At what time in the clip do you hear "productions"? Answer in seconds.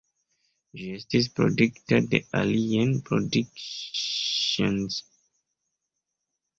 3.13-5.01